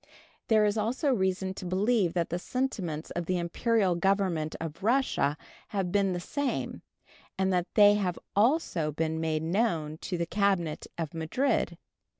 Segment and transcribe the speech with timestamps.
[0.47, 5.37] There is also reason to believe that the sentiments of the Imperial Government of Russia
[5.67, 6.81] have been the same,
[7.37, 11.77] and that they have also been made known to the cabinet of Madrid.